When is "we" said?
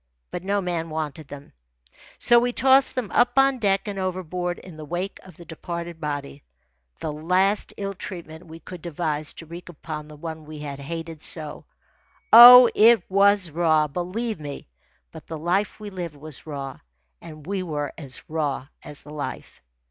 2.39-2.53, 8.47-8.59, 10.45-10.57, 15.79-15.91, 17.45-17.61